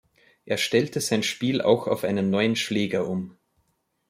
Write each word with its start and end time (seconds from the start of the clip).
Er 0.45 0.57
stellte 0.57 0.99
sein 0.99 1.21
Spiel 1.21 1.61
auch 1.61 1.85
auf 1.85 2.03
einen 2.03 2.31
neuen 2.31 2.55
Schläger 2.55 3.07
um. 3.07 3.37